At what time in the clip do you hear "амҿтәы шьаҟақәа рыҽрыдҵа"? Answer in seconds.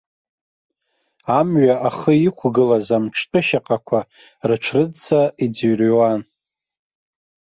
2.97-5.21